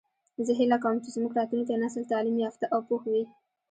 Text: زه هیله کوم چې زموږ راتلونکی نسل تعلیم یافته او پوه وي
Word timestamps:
زه 0.45 0.51
هیله 0.59 0.77
کوم 0.83 0.97
چې 1.03 1.09
زموږ 1.15 1.31
راتلونکی 1.35 1.81
نسل 1.83 2.03
تعلیم 2.11 2.35
یافته 2.45 2.65
او 2.73 2.79
پوه 2.87 3.03
وي 3.11 3.23